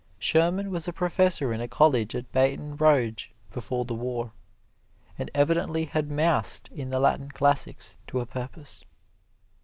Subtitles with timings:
[0.17, 4.33] Sherman was a professor in a college at Baton Rouge before the War,
[5.15, 8.83] and evidently had moused in the Latin classics to a purpose.